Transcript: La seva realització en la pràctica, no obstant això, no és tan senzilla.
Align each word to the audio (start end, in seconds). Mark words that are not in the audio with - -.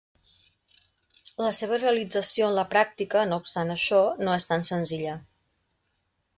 La 1.47 1.51
seva 1.57 1.79
realització 1.83 2.47
en 2.49 2.57
la 2.61 2.65
pràctica, 2.73 3.23
no 3.29 3.41
obstant 3.43 3.77
això, 3.77 4.03
no 4.25 4.37
és 4.41 4.51
tan 4.53 4.69
senzilla. 4.75 5.17